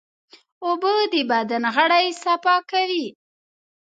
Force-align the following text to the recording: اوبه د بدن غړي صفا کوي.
اوبه 0.65 0.93
د 1.11 1.13
بدن 1.31 1.63
غړي 1.75 2.05
صفا 2.23 2.55
کوي. 2.71 3.07